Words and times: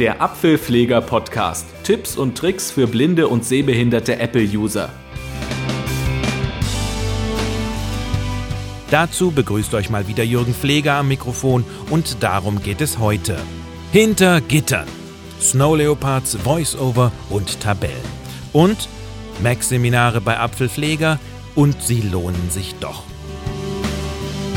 Der 0.00 0.22
Apfelpfleger 0.22 1.02
Podcast. 1.02 1.66
Tipps 1.82 2.16
und 2.16 2.38
Tricks 2.38 2.70
für 2.70 2.86
blinde 2.86 3.28
und 3.28 3.44
sehbehinderte 3.44 4.18
Apple-User. 4.18 4.88
Dazu 8.90 9.30
begrüßt 9.30 9.74
euch 9.74 9.90
mal 9.90 10.08
wieder 10.08 10.24
Jürgen 10.24 10.54
Pfleger 10.54 10.94
am 10.94 11.08
Mikrofon 11.08 11.66
und 11.90 12.22
darum 12.22 12.62
geht 12.62 12.80
es 12.80 12.98
heute. 12.98 13.36
Hinter 13.92 14.40
Gittern. 14.40 14.88
Snow 15.38 15.76
Leopards, 15.76 16.34
Voice-Over 16.34 17.12
und 17.28 17.60
Tabellen. 17.60 17.92
Und 18.54 18.88
Mac-Seminare 19.42 20.22
bei 20.22 20.38
Apfelpfleger 20.38 21.18
und 21.54 21.82
sie 21.82 22.00
lohnen 22.00 22.48
sich 22.48 22.74
doch. 22.80 23.02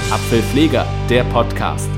Apfelpfleger, 0.10 0.88
der 1.10 1.26
Podcast. 1.26 1.90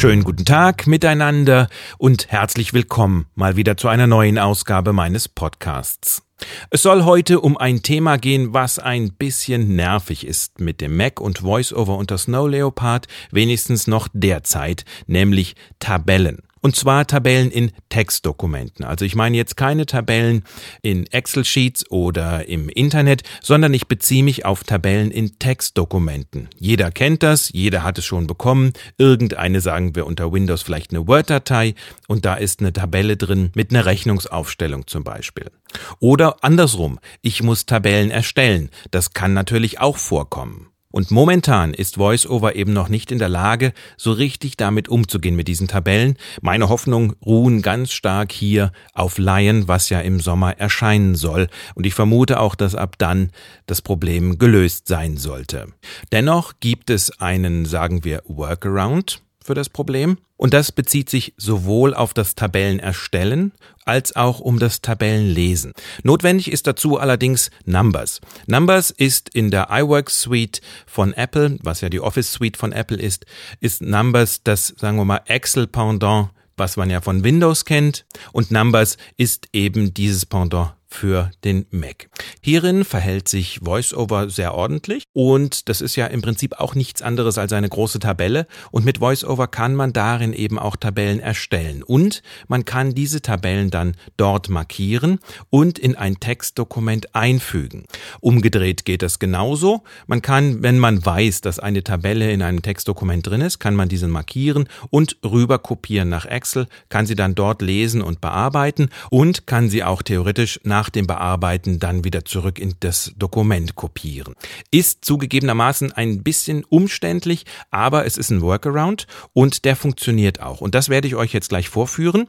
Schönen 0.00 0.24
guten 0.24 0.46
Tag 0.46 0.86
miteinander 0.86 1.68
und 1.98 2.28
herzlich 2.28 2.72
willkommen 2.72 3.26
mal 3.34 3.56
wieder 3.56 3.76
zu 3.76 3.88
einer 3.88 4.06
neuen 4.06 4.38
Ausgabe 4.38 4.94
meines 4.94 5.28
Podcasts. 5.28 6.22
Es 6.70 6.80
soll 6.80 7.04
heute 7.04 7.40
um 7.40 7.58
ein 7.58 7.82
Thema 7.82 8.16
gehen, 8.16 8.54
was 8.54 8.78
ein 8.78 9.12
bisschen 9.12 9.76
nervig 9.76 10.26
ist 10.26 10.58
mit 10.58 10.80
dem 10.80 10.96
Mac 10.96 11.20
und 11.20 11.42
VoiceOver 11.42 11.98
unter 11.98 12.16
Snow 12.16 12.48
Leopard, 12.48 13.08
wenigstens 13.30 13.88
noch 13.88 14.08
derzeit, 14.14 14.86
nämlich 15.06 15.54
Tabellen. 15.80 16.38
Und 16.60 16.76
zwar 16.76 17.06
Tabellen 17.06 17.50
in 17.50 17.72
Textdokumenten. 17.88 18.84
Also 18.84 19.04
ich 19.04 19.14
meine 19.14 19.36
jetzt 19.36 19.56
keine 19.56 19.86
Tabellen 19.86 20.44
in 20.82 21.06
Excel-Sheets 21.06 21.90
oder 21.90 22.48
im 22.48 22.68
Internet, 22.68 23.22
sondern 23.42 23.72
ich 23.72 23.88
beziehe 23.88 24.22
mich 24.22 24.44
auf 24.44 24.64
Tabellen 24.64 25.10
in 25.10 25.38
Textdokumenten. 25.38 26.48
Jeder 26.58 26.90
kennt 26.90 27.22
das, 27.22 27.50
jeder 27.52 27.82
hat 27.82 27.98
es 27.98 28.04
schon 28.04 28.26
bekommen. 28.26 28.72
Irgendeine 28.98 29.60
sagen 29.60 29.94
wir 29.94 30.06
unter 30.06 30.32
Windows 30.32 30.62
vielleicht 30.62 30.90
eine 30.90 31.06
Word-Datei 31.06 31.74
und 32.08 32.24
da 32.24 32.34
ist 32.34 32.60
eine 32.60 32.72
Tabelle 32.72 33.16
drin 33.16 33.50
mit 33.54 33.70
einer 33.70 33.86
Rechnungsaufstellung 33.86 34.86
zum 34.86 35.04
Beispiel. 35.04 35.50
Oder 35.98 36.42
andersrum, 36.42 36.98
ich 37.22 37.42
muss 37.42 37.66
Tabellen 37.66 38.10
erstellen. 38.10 38.70
Das 38.90 39.14
kann 39.14 39.32
natürlich 39.32 39.80
auch 39.80 39.96
vorkommen. 39.96 40.69
Und 40.92 41.10
momentan 41.10 41.72
ist 41.72 41.98
VoiceOver 41.98 42.56
eben 42.56 42.72
noch 42.72 42.88
nicht 42.88 43.12
in 43.12 43.18
der 43.18 43.28
Lage, 43.28 43.72
so 43.96 44.12
richtig 44.12 44.56
damit 44.56 44.88
umzugehen 44.88 45.36
mit 45.36 45.46
diesen 45.46 45.68
Tabellen. 45.68 46.16
Meine 46.40 46.68
Hoffnungen 46.68 47.14
ruhen 47.24 47.62
ganz 47.62 47.92
stark 47.92 48.32
hier 48.32 48.72
auf 48.92 49.18
Lion, 49.18 49.68
was 49.68 49.88
ja 49.88 50.00
im 50.00 50.20
Sommer 50.20 50.58
erscheinen 50.58 51.14
soll. 51.14 51.48
Und 51.74 51.86
ich 51.86 51.94
vermute 51.94 52.40
auch, 52.40 52.54
dass 52.54 52.74
ab 52.74 52.96
dann 52.98 53.30
das 53.66 53.82
Problem 53.82 54.38
gelöst 54.38 54.88
sein 54.88 55.16
sollte. 55.16 55.68
Dennoch 56.10 56.54
gibt 56.58 56.90
es 56.90 57.20
einen, 57.20 57.66
sagen 57.66 58.04
wir, 58.04 58.22
Workaround 58.26 59.22
für 59.44 59.54
das 59.54 59.68
Problem. 59.68 60.18
Und 60.36 60.54
das 60.54 60.72
bezieht 60.72 61.10
sich 61.10 61.34
sowohl 61.36 61.94
auf 61.94 62.14
das 62.14 62.34
Tabellenerstellen 62.34 63.52
als 63.84 64.16
auch 64.16 64.40
um 64.40 64.58
das 64.58 64.80
Tabellenlesen. 64.80 65.72
Notwendig 66.02 66.50
ist 66.50 66.66
dazu 66.66 66.98
allerdings 66.98 67.50
Numbers. 67.64 68.20
Numbers 68.46 68.90
ist 68.90 69.28
in 69.30 69.50
der 69.50 69.68
iWorks 69.70 70.20
Suite 70.20 70.60
von 70.86 71.12
Apple, 71.12 71.58
was 71.62 71.80
ja 71.80 71.88
die 71.88 72.00
Office 72.00 72.32
Suite 72.32 72.56
von 72.56 72.72
Apple 72.72 72.98
ist, 72.98 73.26
ist 73.60 73.82
Numbers 73.82 74.42
das, 74.42 74.74
sagen 74.78 74.96
wir 74.96 75.04
mal, 75.04 75.20
Excel 75.26 75.66
Pendant 75.66 76.30
was 76.60 76.76
man 76.76 76.90
ja 76.90 77.00
von 77.00 77.24
Windows 77.24 77.64
kennt, 77.64 78.04
und 78.32 78.52
Numbers 78.52 78.98
ist 79.16 79.48
eben 79.52 79.94
dieses 79.94 80.26
Pendant 80.26 80.74
für 80.90 81.30
den 81.44 81.66
Mac. 81.70 82.08
Hierin 82.42 82.84
verhält 82.84 83.28
sich 83.28 83.64
VoiceOver 83.64 84.28
sehr 84.28 84.54
ordentlich 84.54 85.04
und 85.12 85.68
das 85.68 85.80
ist 85.80 85.96
ja 85.96 86.06
im 86.06 86.20
Prinzip 86.20 86.58
auch 86.58 86.74
nichts 86.74 87.00
anderes 87.00 87.38
als 87.38 87.52
eine 87.52 87.68
große 87.68 88.00
Tabelle 88.00 88.46
und 88.70 88.84
mit 88.84 89.00
VoiceOver 89.00 89.46
kann 89.46 89.74
man 89.74 89.92
darin 89.92 90.32
eben 90.32 90.58
auch 90.58 90.76
Tabellen 90.76 91.20
erstellen 91.20 91.82
und 91.82 92.22
man 92.48 92.64
kann 92.64 92.94
diese 92.94 93.22
Tabellen 93.22 93.70
dann 93.70 93.96
dort 94.16 94.48
markieren 94.48 95.20
und 95.48 95.78
in 95.78 95.94
ein 95.94 96.18
Textdokument 96.18 97.14
einfügen. 97.14 97.84
Umgedreht 98.20 98.84
geht 98.84 99.02
das 99.02 99.18
genauso. 99.18 99.82
Man 100.06 100.22
kann, 100.22 100.62
wenn 100.62 100.78
man 100.78 101.04
weiß, 101.04 101.40
dass 101.40 101.58
eine 101.58 101.84
Tabelle 101.84 102.32
in 102.32 102.42
einem 102.42 102.62
Textdokument 102.62 103.26
drin 103.26 103.40
ist, 103.40 103.58
kann 103.60 103.74
man 103.74 103.88
diese 103.88 104.08
markieren 104.08 104.68
und 104.90 105.18
rüber 105.24 105.58
kopieren 105.58 106.08
nach 106.08 106.26
Excel, 106.26 106.66
kann 106.88 107.06
sie 107.06 107.14
dann 107.14 107.34
dort 107.34 107.62
lesen 107.62 108.02
und 108.02 108.20
bearbeiten 108.20 108.88
und 109.10 109.46
kann 109.46 109.68
sie 109.68 109.84
auch 109.84 110.02
theoretisch 110.02 110.60
nach 110.64 110.79
nach 110.80 110.88
dem 110.88 111.06
Bearbeiten 111.06 111.78
dann 111.78 112.04
wieder 112.04 112.24
zurück 112.24 112.58
in 112.58 112.74
das 112.80 113.12
Dokument 113.18 113.74
kopieren. 113.74 114.34
Ist 114.70 115.04
zugegebenermaßen 115.04 115.92
ein 115.92 116.22
bisschen 116.22 116.64
umständlich, 116.64 117.44
aber 117.70 118.06
es 118.06 118.16
ist 118.16 118.30
ein 118.30 118.40
Workaround 118.40 119.06
und 119.34 119.66
der 119.66 119.76
funktioniert 119.76 120.40
auch. 120.40 120.62
Und 120.62 120.74
das 120.74 120.88
werde 120.88 121.06
ich 121.06 121.16
euch 121.16 121.34
jetzt 121.34 121.50
gleich 121.50 121.68
vorführen. 121.68 122.28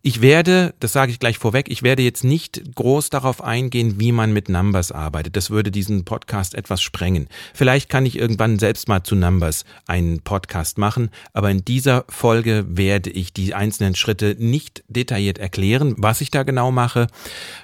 Ich 0.00 0.22
werde, 0.22 0.72
das 0.80 0.94
sage 0.94 1.12
ich 1.12 1.18
gleich 1.18 1.36
vorweg, 1.36 1.66
ich 1.68 1.82
werde 1.82 2.02
jetzt 2.02 2.24
nicht 2.24 2.74
groß 2.74 3.10
darauf 3.10 3.44
eingehen, 3.44 4.00
wie 4.00 4.12
man 4.12 4.32
mit 4.32 4.48
Numbers 4.48 4.92
arbeitet. 4.92 5.36
Das 5.36 5.50
würde 5.50 5.70
diesen 5.70 6.06
Podcast 6.06 6.54
etwas 6.54 6.80
sprengen. 6.80 7.28
Vielleicht 7.52 7.90
kann 7.90 8.06
ich 8.06 8.16
irgendwann 8.16 8.58
selbst 8.58 8.88
mal 8.88 9.02
zu 9.02 9.14
Numbers 9.14 9.66
einen 9.86 10.22
Podcast 10.22 10.78
machen, 10.78 11.10
aber 11.34 11.50
in 11.50 11.66
dieser 11.66 12.06
Folge 12.08 12.64
werde 12.66 13.10
ich 13.10 13.34
die 13.34 13.52
einzelnen 13.52 13.94
Schritte 13.94 14.36
nicht 14.38 14.84
detailliert 14.88 15.36
erklären, 15.36 15.96
was 15.98 16.22
ich 16.22 16.30
da 16.30 16.44
genau 16.44 16.70
mache 16.70 17.08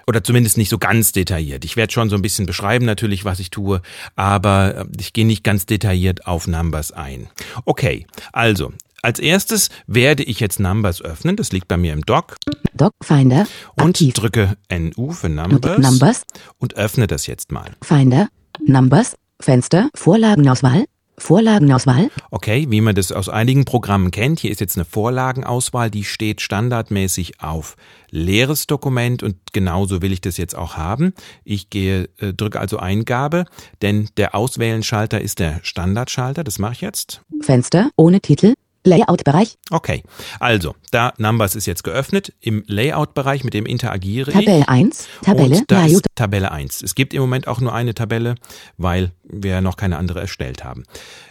oder 0.07 0.23
zumindest 0.27 0.59
nicht 0.59 0.69
so 0.69 0.79
ganz 0.79 1.13
detailliert. 1.13 1.65
Ich 1.65 1.77
werde 1.77 1.93
schon 1.93 2.11
so 2.11 2.17
ein 2.17 2.23
bisschen 2.23 2.47
beschreiben 2.47 2.85
natürlich, 2.85 3.25
was 3.25 3.39
ich 3.39 3.51
tue, 3.51 3.81
aber 4.17 4.77
äh, 4.77 4.85
ich 5.01 5.13
gehe 5.13 5.27
nicht 5.27 5.45
ganz 5.45 5.67
detailliert 5.67 6.27
auf 6.27 6.47
Numbers 6.47 6.93
ein. 6.93 7.29
Okay, 7.65 8.07
also 8.33 8.73
als 9.03 9.21
erstes 9.21 9.69
werde 9.87 10.25
ich 10.25 10.41
jetzt 10.41 10.59
Numbers 10.59 11.01
öffnen. 11.01 11.37
Das 11.37 11.53
liegt 11.53 11.69
bei 11.69 11.77
mir 11.77 11.93
im 11.93 12.03
Dock. 12.03 12.37
Doc 12.75 12.93
Finder. 13.03 13.47
Und 13.81 13.91
aktiv. 13.91 14.15
drücke 14.15 14.57
NU 14.71 15.13
für 15.13 15.29
Numbers. 15.29 15.79
Numbers. 15.79 16.23
Und 16.59 16.75
öffne 16.75 17.07
das 17.07 17.27
jetzt 17.29 17.53
mal. 17.53 17.77
Finder. 17.83 18.29
Numbers. 18.67 19.17
Fenster. 19.39 19.91
Vorlagenauswahl. 19.95 20.87
Vorlagenauswahl. 21.19 22.11
Okay, 22.31 22.67
wie 22.69 22.81
man 22.81 22.95
das 22.95 23.13
aus 23.13 23.29
einigen 23.29 23.65
Programmen 23.65 24.11
kennt, 24.11 24.41
hier 24.41 24.51
ist 24.51 24.61
jetzt 24.61 24.77
eine 24.77 24.85
Vorlagenauswahl, 24.85 25.91
die 25.91 26.05
steht 26.05 26.41
standardmäßig 26.41 27.41
auf 27.41 27.77
leeres 28.11 28.67
Dokument 28.67 29.23
und 29.23 29.37
genauso 29.53 30.03
will 30.03 30.13
ich 30.13 30.21
das 30.21 30.37
jetzt 30.37 30.57
auch 30.57 30.77
haben. 30.77 31.13
Ich 31.45 31.71
gehe, 31.71 32.09
äh, 32.19 32.33
drücke 32.33 32.61
also 32.61 32.79
Eingabe, 32.79 33.45
denn 33.83 34.09
der 34.17 34.35
Auswählen-Schalter 34.35 35.21
ist 35.21 35.39
der 35.39 35.61
Standardschalter, 35.63 36.45
das 36.45 36.59
mache 36.59 36.73
ich 36.75 36.81
jetzt. 36.81 37.23
Fenster. 37.41 37.91
Ohne 37.97 38.21
Titel. 38.21 38.55
Layout-Bereich. 38.87 39.57
Okay, 39.71 40.03
also, 40.41 40.75
da 40.91 41.13
Numbers 41.19 41.55
ist 41.55 41.67
jetzt 41.67 41.85
geöffnet, 41.85 42.33
im 42.41 42.65
Layout-Bereich, 42.67 43.45
mit 43.45 43.55
dem 43.55 43.67
interagiere 43.67 44.31
ich. 44.31 44.37
Tabelle 44.37 44.69
1. 44.69 45.09
Tabelle. 45.23 45.57
Und 45.57 45.71
da 45.71 45.87
Tabelle 46.15 46.53
1. 46.53 46.83
Es 46.83 46.95
gibt 46.95 47.13
im 47.13 47.21
Moment 47.21 47.49
auch 47.49 47.61
nur 47.61 47.75
eine 47.75 47.95
Tabelle, 47.95 48.37
weil 48.79 49.13
wir 49.25 49.61
noch 49.61 49.77
keine 49.77 49.99
andere 49.99 50.21
erstellt 50.21 50.65
haben. 50.65 50.85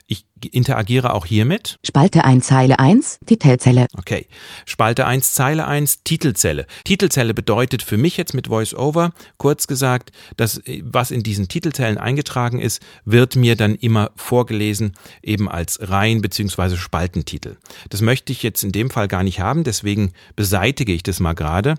Ich 0.08 0.26
interagiere 0.52 1.14
auch 1.14 1.26
hiermit. 1.26 1.80
Spalte 1.84 2.24
1. 2.26 2.46
Zeile 2.46 2.78
1. 2.78 3.20
Titelzelle. 3.26 3.88
Okay. 3.98 4.28
Spalte 4.66 5.08
1, 5.08 5.34
Zeile 5.34 5.66
1, 5.66 6.04
Titelzelle. 6.04 6.68
Titelzelle 6.84 7.34
bedeutet 7.34 7.82
für 7.82 7.98
mich 7.98 8.16
jetzt 8.16 8.36
mit 8.36 8.48
VoiceOver, 8.48 9.14
kurz 9.38 9.66
gesagt, 9.66 10.12
dass 10.38 10.62
was 10.84 11.10
in 11.10 11.24
diesen 11.24 11.48
Titelzellen 11.48 11.98
eingetragen 11.98 12.60
ist, 12.60 12.84
wird 13.06 13.36
mir 13.36 13.56
dann 13.56 13.74
immer 13.74 14.12
vorgelesen, 14.16 14.94
eben 15.24 15.50
als 15.50 15.80
Reihen- 15.82 16.22
bzw. 16.22 16.78
Spaltentitel. 16.78 17.56
Das 17.90 18.02
möchte 18.02 18.32
ich 18.32 18.44
jetzt 18.44 18.64
in 18.64 18.72
dem 18.72 18.92
Fall 18.92 19.08
gar 19.08 19.24
nicht 19.24 19.40
haben, 19.40 19.64
deswegen 19.64 20.12
beseitige 20.36 20.94
ich 20.94 21.02
das 21.02 21.20
mal 21.20 21.34
gerade 21.34 21.76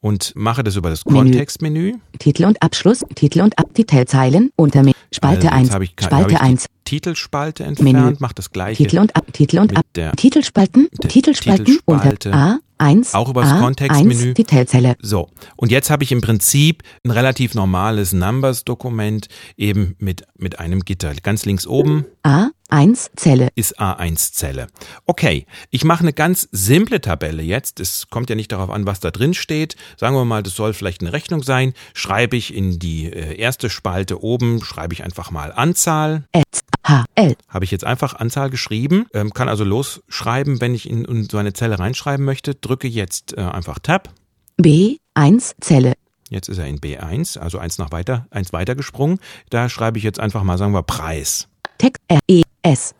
und 0.00 0.32
mache 0.34 0.64
das 0.64 0.74
über 0.74 0.90
das 0.90 1.04
Menü. 1.04 1.18
Kontextmenü. 1.18 1.94
Titel 2.18 2.44
und 2.44 2.60
Abschluss. 2.60 3.04
Titel 3.14 3.42
und 3.42 3.56
Ab 3.58 3.72
Titelzeilen. 3.74 4.50
Unter 4.56 4.82
Spalte 5.12 5.52
Also 5.52 5.56
1. 5.56 5.62
jetzt 5.68 5.74
habe 5.74 5.84
ich, 5.84 5.90
habe 5.90 6.02
Spalte 6.04 6.32
ich 6.32 6.38
die 6.38 6.44
1. 6.44 6.66
Titelspalte 6.88 7.64
Menü. 7.64 7.90
entfernt, 7.90 8.20
mache 8.20 8.34
das 8.34 8.50
gleiche. 8.50 8.82
Titel 8.82 8.98
und 8.98 9.14
Ab. 9.14 9.26
Titel 9.32 9.58
und 9.58 9.76
Ab. 9.76 9.84
Titelspalten. 10.16 10.88
Titelspalten. 11.06 11.66
Titelspalte. 11.66 11.78
Unter 11.84 12.58
A1. 12.78 13.14
Auch 13.14 13.28
über 13.28 13.42
das 13.42 13.52
A1 13.52 13.60
Kontextmenü. 13.60 14.34
Titelzelle. 14.34 14.96
So, 15.02 15.28
und 15.56 15.70
jetzt 15.70 15.90
habe 15.90 16.04
ich 16.04 16.12
im 16.12 16.20
Prinzip 16.20 16.82
ein 17.04 17.10
relativ 17.10 17.54
normales 17.54 18.12
Numbers-Dokument 18.12 19.28
eben 19.56 19.96
mit, 19.98 20.24
mit 20.38 20.58
einem 20.60 20.80
Gitter. 20.80 21.14
Ganz 21.14 21.44
links 21.44 21.66
oben 21.66 22.06
A1 22.24 23.10
Zelle. 23.16 23.48
ist 23.54 23.80
A1-Zelle. 23.80 24.68
Okay, 25.06 25.46
ich 25.70 25.84
mache 25.84 26.00
eine 26.00 26.12
ganz 26.12 26.48
simple 26.52 27.00
Tabelle 27.00 27.42
jetzt. 27.42 27.80
Es 27.80 28.08
kommt 28.08 28.30
ja 28.30 28.36
nicht 28.36 28.52
darauf 28.52 28.70
an, 28.70 28.86
was 28.86 29.00
da 29.00 29.10
drin 29.10 29.34
steht. 29.34 29.76
Sagen 29.96 30.14
wir 30.14 30.24
mal, 30.24 30.42
das 30.42 30.54
soll 30.54 30.72
vielleicht 30.72 31.02
eine 31.02 31.12
Rechnung 31.12 31.42
sein. 31.42 31.74
Schreibe 31.94 32.36
ich 32.36 32.54
in 32.54 32.78
die 32.78 33.12
äh, 33.12 33.36
erste 33.38 33.70
Spalte 33.70 34.22
oben, 34.22 34.62
schreibe 34.62 34.94
ich 34.94 35.02
einfach 35.02 35.30
mal 35.30 35.52
Anzahl. 35.52 36.24
S. 36.32 36.60
H. 36.88 37.04
L. 37.16 37.36
Habe 37.48 37.66
ich 37.66 37.70
jetzt 37.70 37.84
einfach 37.84 38.14
Anzahl 38.14 38.48
geschrieben, 38.48 39.06
ähm, 39.12 39.34
kann 39.34 39.50
also 39.50 39.62
losschreiben, 39.62 40.62
wenn 40.62 40.74
ich 40.74 40.88
in, 40.88 41.28
so 41.30 41.36
eine 41.36 41.52
Zelle 41.52 41.78
reinschreiben 41.78 42.24
möchte. 42.24 42.54
Drücke 42.54 42.88
jetzt 42.88 43.36
äh, 43.36 43.42
einfach 43.42 43.78
Tab. 43.78 44.14
B1 44.58 45.54
Zelle. 45.60 45.92
Jetzt 46.30 46.48
ist 46.48 46.56
er 46.56 46.66
in 46.66 46.78
B1, 46.78 47.38
also 47.38 47.58
eins 47.58 47.76
nach 47.76 47.92
weiter, 47.92 48.26
eins 48.30 48.54
weiter 48.54 48.74
gesprungen. 48.74 49.18
Da 49.50 49.68
schreibe 49.68 49.98
ich 49.98 50.04
jetzt 50.04 50.18
einfach 50.18 50.42
mal, 50.42 50.56
sagen 50.56 50.72
wir, 50.72 50.82
Preis. 50.82 51.48
Text 51.76 52.02
R 52.08 52.20
E 52.26 52.42
S. 52.62 52.94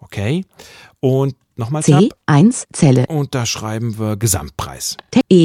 Okay. 0.00 0.44
Und 1.00 1.36
Nochmal 1.56 1.82
Tab. 1.82 2.02
C1 2.26 2.64
Zelle. 2.72 3.06
Und 3.06 3.34
da 3.34 3.44
schreiben 3.44 3.98
wir 3.98 4.16
Gesamtpreis. 4.16 4.96
T 5.10 5.20
E 5.28 5.44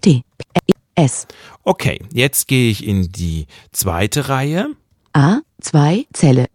T 0.00 0.22
E 0.66 0.72
S. 0.96 1.26
Okay, 1.62 2.00
jetzt 2.12 2.48
gehe 2.48 2.70
ich 2.70 2.84
in 2.84 3.12
die 3.12 3.46
zweite 3.72 4.28
Reihe. 4.28 4.68
A2 5.14 6.06
Zelle. 6.12 6.46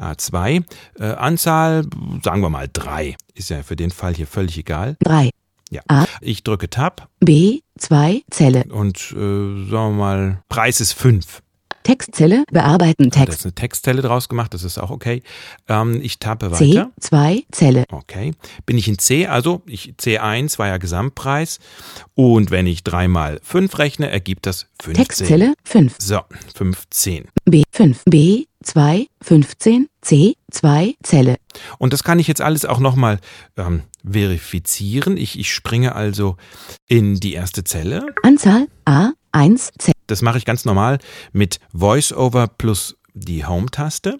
A2. 0.00 0.64
Äh, 0.98 1.04
Anzahl, 1.04 1.84
sagen 2.22 2.42
wir 2.42 2.50
mal 2.50 2.68
drei. 2.72 3.16
Ist 3.34 3.50
ja 3.50 3.62
für 3.62 3.76
den 3.76 3.90
Fall 3.90 4.14
hier 4.14 4.26
völlig 4.26 4.58
egal. 4.58 4.96
3. 5.00 5.30
Ja. 5.70 5.82
A. 5.88 6.04
Ich 6.20 6.42
drücke 6.42 6.68
Tab 6.68 7.08
B2 7.24 8.22
Zelle. 8.30 8.64
und 8.70 8.96
äh, 9.12 9.14
sagen 9.14 9.70
wir 9.70 9.90
mal, 9.90 10.42
Preis 10.48 10.80
ist 10.80 10.92
fünf. 10.94 11.42
Textzelle 11.90 12.44
bearbeiten 12.52 13.10
Text. 13.10 13.28
Da 13.28 13.32
ist 13.32 13.44
eine 13.44 13.54
Textzelle 13.54 14.00
draus 14.00 14.28
gemacht, 14.28 14.54
das 14.54 14.62
ist 14.62 14.78
auch 14.78 14.90
okay. 14.90 15.22
Ähm, 15.68 16.00
ich 16.02 16.20
tappe 16.20 16.52
weiter. 16.52 16.64
C, 16.64 17.00
zwei 17.00 17.42
Zelle. 17.50 17.84
Okay. 17.90 18.32
Bin 18.64 18.78
ich 18.78 18.86
in 18.86 18.98
C, 18.98 19.26
also 19.26 19.62
ich 19.66 19.94
C1 19.98 20.58
war 20.60 20.68
ja 20.68 20.76
Gesamtpreis. 20.76 21.58
Und 22.14 22.52
wenn 22.52 22.66
ich 22.66 22.84
3 22.84 23.08
mal 23.08 23.40
5 23.42 23.78
rechne, 23.78 24.08
ergibt 24.08 24.46
das 24.46 24.66
15. 24.82 24.94
Textzelle 25.04 25.54
5. 25.64 25.96
So, 25.98 26.20
15. 26.54 27.26
B5, 27.48 27.96
B2, 28.08 29.06
15, 29.22 29.88
C2 30.04 30.94
Zelle. 31.02 31.36
Und 31.78 31.92
das 31.92 32.04
kann 32.04 32.20
ich 32.20 32.28
jetzt 32.28 32.40
alles 32.40 32.64
auch 32.64 32.78
nochmal 32.78 33.18
ähm, 33.56 33.82
verifizieren. 34.08 35.16
Ich, 35.16 35.38
ich 35.38 35.52
springe 35.52 35.94
also 35.94 36.36
in 36.86 37.16
die 37.16 37.32
erste 37.32 37.64
Zelle. 37.64 38.06
Anzahl 38.22 38.68
A, 38.84 39.10
1Z. 39.32 39.92
Das 40.06 40.22
mache 40.22 40.38
ich 40.38 40.44
ganz 40.44 40.64
normal 40.64 40.98
mit 41.32 41.60
VoiceOver 41.72 42.48
plus 42.48 42.96
die 43.14 43.44
Home-Taste. 43.44 44.18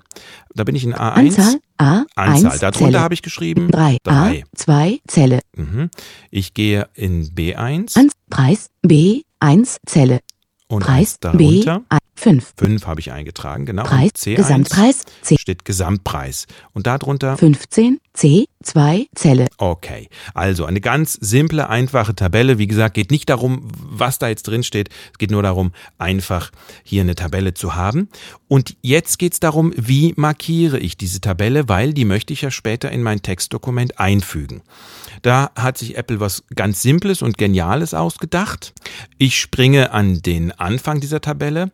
Da 0.55 0.65
bin 0.65 0.75
ich 0.75 0.85
in 0.85 0.95
A1. 0.95 1.15
Anzahl 1.15 1.61
A. 1.79 2.05
Anzahl. 2.15 2.59
Darunter 2.59 3.01
habe 3.01 3.15
ich 3.15 3.23
geschrieben 3.23 3.71
3. 3.71 3.99
3. 4.03 4.13
A. 4.13 4.35
2 4.55 5.01
Zelle. 5.07 5.41
Mhm. 5.57 5.91
Ich 6.31 6.55
gehe 6.55 6.89
in 6.95 7.35
B1. 7.35 7.99
An 7.99 8.11
Preis 8.29 8.69
B1 8.85 9.79
Zelle. 9.87 10.21
Und 10.69 10.85
Preis 10.85 11.19
darunter. 11.19 11.83
B1. 11.89 11.99
5 12.21 12.87
habe 12.87 13.01
ich 13.01 13.13
eingetragen, 13.13 13.67
genau. 13.67 13.85
Preis 13.85 14.11
Und 14.11 14.19
C1 14.19 14.37
Gesamtpreis 14.37 15.01
C 15.23 15.37
steht 15.39 15.65
Gesamtpreis. 15.65 16.47
Und 16.73 16.87
darunter 16.87 17.37
15 17.37 17.99
C2 18.17 19.07
Zelle. 19.15 19.47
Okay, 19.57 20.09
also 20.35 20.65
eine 20.67 20.81
ganz 20.81 21.15
simple, 21.15 21.69
einfache 21.69 22.15
Tabelle. 22.15 22.59
Wie 22.59 22.67
gesagt, 22.67 22.95
geht 22.95 23.11
nicht 23.11 23.29
darum, 23.29 23.69
was 23.79 24.19
da 24.19 24.29
jetzt 24.29 24.43
drin 24.43 24.63
steht. 24.63 24.91
Es 25.13 25.19
geht 25.19 25.31
nur 25.31 25.43
darum, 25.43 25.73
einfach 25.99 26.51
hier 26.83 27.03
eine 27.03 27.15
Tabelle 27.15 27.55
zu 27.55 27.75
haben. 27.75 28.09
Und 28.49 28.77
jetzt 28.83 29.19
geht 29.19 29.33
es 29.35 29.41
darum, 29.41 29.73
wie 29.77 30.13
markiere 30.17 30.79
ich 30.79 30.97
diese 30.97 31.21
Tabelle, 31.21 31.69
weil 31.69 31.95
die 31.95 32.05
möchte 32.05 32.33
ich 32.33 32.43
ja 32.43 32.51
später 32.51 32.91
in 32.91 33.03
mein 33.03 33.23
Textdokument 33.23 33.99
einfügen. 33.99 34.63
Da 35.23 35.51
hat 35.55 35.79
sich 35.79 35.97
Apple 35.97 36.21
was 36.21 36.45
ganz 36.55 36.83
Simples 36.83 37.23
und 37.23 37.39
Geniales 37.39 37.95
ausgedacht. 37.95 38.73
Ich 39.19 39.39
springe 39.39 39.93
an 39.93 40.21
den 40.23 40.53
Anfang 40.53 41.01
dieser 41.01 41.21
Tabelle. 41.21 41.71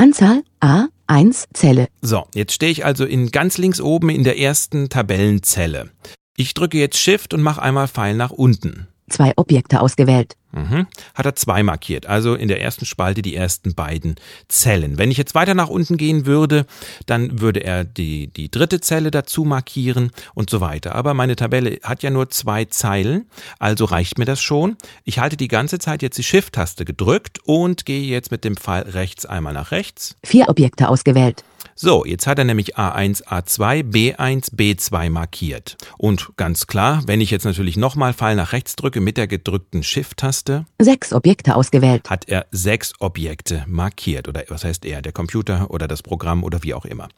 Anzahl 0.00 0.42
A1 0.62 1.44
Zelle. 1.52 1.88
So, 2.00 2.24
jetzt 2.34 2.54
stehe 2.54 2.72
ich 2.72 2.86
also 2.86 3.04
in 3.04 3.30
ganz 3.30 3.58
links 3.58 3.82
oben 3.82 4.08
in 4.08 4.24
der 4.24 4.38
ersten 4.38 4.88
Tabellenzelle. 4.88 5.90
Ich 6.38 6.54
drücke 6.54 6.78
jetzt 6.78 6.96
Shift 6.96 7.34
und 7.34 7.42
mache 7.42 7.60
einmal 7.60 7.86
Pfeil 7.86 8.14
nach 8.14 8.30
unten. 8.30 8.88
Zwei 9.10 9.34
Objekte 9.36 9.82
ausgewählt. 9.82 10.36
Mhm. 10.52 10.86
Hat 11.14 11.26
er 11.26 11.36
zwei 11.36 11.62
markiert, 11.62 12.06
also 12.06 12.34
in 12.34 12.48
der 12.48 12.60
ersten 12.60 12.84
Spalte 12.84 13.22
die 13.22 13.36
ersten 13.36 13.74
beiden 13.74 14.16
Zellen. 14.48 14.98
Wenn 14.98 15.10
ich 15.10 15.16
jetzt 15.16 15.34
weiter 15.34 15.54
nach 15.54 15.68
unten 15.68 15.96
gehen 15.96 16.26
würde, 16.26 16.66
dann 17.06 17.40
würde 17.40 17.60
er 17.60 17.84
die, 17.84 18.28
die 18.28 18.50
dritte 18.50 18.80
Zelle 18.80 19.10
dazu 19.10 19.44
markieren 19.44 20.10
und 20.34 20.50
so 20.50 20.60
weiter. 20.60 20.94
Aber 20.94 21.14
meine 21.14 21.36
Tabelle 21.36 21.78
hat 21.82 22.02
ja 22.02 22.10
nur 22.10 22.30
zwei 22.30 22.64
Zeilen, 22.64 23.26
also 23.58 23.84
reicht 23.84 24.18
mir 24.18 24.24
das 24.24 24.40
schon. 24.40 24.76
Ich 25.04 25.18
halte 25.18 25.36
die 25.36 25.48
ganze 25.48 25.78
Zeit 25.78 26.02
jetzt 26.02 26.18
die 26.18 26.24
Shift-Taste 26.24 26.84
gedrückt 26.84 27.38
und 27.44 27.86
gehe 27.86 28.02
jetzt 28.02 28.30
mit 28.30 28.44
dem 28.44 28.56
Pfeil 28.56 28.82
rechts 28.82 29.26
einmal 29.26 29.52
nach 29.52 29.70
rechts. 29.70 30.16
Vier 30.24 30.48
Objekte 30.48 30.88
ausgewählt. 30.88 31.44
So, 31.82 32.04
jetzt 32.04 32.26
hat 32.26 32.38
er 32.38 32.44
nämlich 32.44 32.76
A1, 32.76 33.24
A2, 33.24 33.82
B1, 33.82 34.54
B2 34.54 35.08
markiert. 35.08 35.78
Und 35.96 36.36
ganz 36.36 36.66
klar, 36.66 37.02
wenn 37.06 37.22
ich 37.22 37.30
jetzt 37.30 37.44
natürlich 37.44 37.78
nochmal 37.78 38.12
Pfeil 38.12 38.36
nach 38.36 38.52
rechts 38.52 38.76
drücke 38.76 39.00
mit 39.00 39.16
der 39.16 39.26
gedrückten 39.26 39.82
Shift-Taste, 39.82 40.39
Sechs 40.80 41.12
Objekte 41.12 41.54
ausgewählt. 41.56 42.08
hat 42.08 42.28
er 42.28 42.46
sechs 42.50 42.92
Objekte 43.00 43.64
markiert. 43.66 44.28
Oder 44.28 44.44
was 44.48 44.64
heißt 44.64 44.84
er? 44.84 45.02
Der 45.02 45.12
Computer 45.12 45.70
oder 45.70 45.88
das 45.88 46.02
Programm 46.02 46.44
oder 46.44 46.62
wie 46.62 46.74
auch 46.74 46.84
immer. 46.84 47.08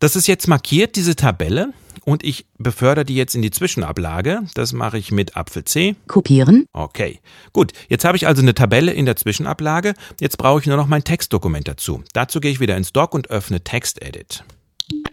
Das 0.00 0.16
ist 0.16 0.26
jetzt 0.26 0.48
markiert, 0.48 0.96
diese 0.96 1.16
Tabelle, 1.16 1.72
und 2.04 2.24
ich 2.24 2.46
befördere 2.58 3.04
die 3.04 3.14
jetzt 3.14 3.34
in 3.34 3.42
die 3.42 3.50
Zwischenablage. 3.50 4.42
Das 4.54 4.72
mache 4.72 4.98
ich 4.98 5.10
mit 5.12 5.36
Apfel 5.36 5.64
C. 5.64 5.96
Kopieren. 6.06 6.66
Okay, 6.72 7.20
gut. 7.52 7.72
Jetzt 7.88 8.04
habe 8.04 8.16
ich 8.16 8.26
also 8.26 8.42
eine 8.42 8.54
Tabelle 8.54 8.92
in 8.92 9.06
der 9.06 9.16
Zwischenablage. 9.16 9.94
Jetzt 10.20 10.36
brauche 10.36 10.60
ich 10.60 10.66
nur 10.66 10.76
noch 10.76 10.86
mein 10.86 11.04
Textdokument 11.04 11.68
dazu. 11.68 12.02
Dazu 12.12 12.40
gehe 12.40 12.50
ich 12.50 12.60
wieder 12.60 12.76
ins 12.76 12.92
Doc 12.92 13.14
und 13.14 13.30
öffne 13.30 13.62
TextEdit. 13.62 14.44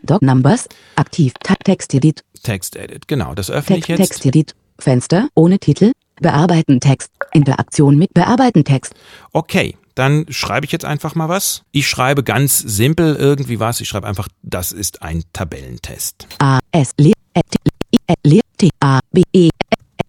Doc 0.04 0.22
Numbers. 0.22 0.68
Aktiv. 0.96 1.34
Textedit. 1.64 2.24
TextEdit, 2.44 3.08
genau. 3.08 3.34
Das 3.36 3.50
öffne 3.50 3.76
Text, 3.76 3.90
ich 3.90 3.98
jetzt. 3.98 4.10
Textedit. 4.10 4.56
Fenster. 4.78 5.30
Ohne 5.36 5.60
Titel. 5.60 5.92
Bearbeiten 6.22 6.80
Text. 6.80 7.12
Interaktion 7.34 7.98
mit 7.98 8.14
Bearbeiten 8.14 8.64
Text. 8.64 8.94
Okay, 9.34 9.76
dann 9.96 10.26
schreibe 10.30 10.66
ich 10.66 10.72
jetzt 10.72 10.86
einfach 10.86 11.16
mal 11.16 11.30
was. 11.30 11.64
Ich 11.72 11.88
schreibe 11.88 12.24
ganz 12.24 12.60
simpel 12.60 13.16
irgendwie 13.16 13.60
was. 13.60 13.82
Ich 13.82 13.90
schreibe 13.90 14.08
einfach, 14.08 14.28
das 14.42 14.72
ist 14.72 15.02
ein 15.02 15.24
Tabellentest. 15.34 16.28
A 16.40 16.60
S 16.72 16.92
L 16.98 17.08
E 17.08 17.14
T 17.34 18.14
L 18.24 18.34
E 18.34 18.40
T 18.58 18.70
A 18.80 19.00
B 19.12 19.24
E 19.34 19.50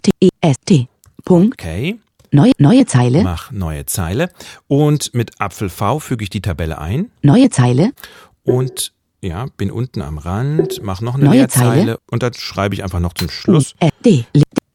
T 0.03 0.11
E 0.21 0.29
S 0.41 0.57
T. 0.65 0.89
Punkt. 1.25 1.61
Okay, 1.61 1.99
Neue, 2.35 2.53
neue 2.59 2.87
Zeile. 2.87 3.23
mach 3.23 3.51
neue 3.51 3.85
Zeile. 3.85 4.31
Und 4.67 5.13
mit 5.13 5.39
Apfel 5.39 5.69
V 5.69 5.99
füge 5.99 6.25
ich 6.25 6.31
die 6.31 6.41
Tabelle 6.41 6.79
ein. 6.79 7.11
Neue 7.23 7.51
Zeile. 7.51 7.91
Und 8.43 8.93
ja, 9.21 9.47
bin 9.59 9.71
unten 9.71 10.01
am 10.01 10.17
Rand, 10.19 10.81
mach 10.83 11.01
noch 11.03 11.15
eine 11.15 11.27
Neue 11.27 11.39
Leerzeile. 11.41 11.81
Zeile. 11.81 11.99
Und 12.11 12.23
dann 12.23 12.33
schreibe 12.35 12.75
ich 12.75 12.83
einfach 12.83 13.01
noch 13.01 13.13
zum 13.13 13.29
Schluss. 13.29 13.75
D 14.05 14.25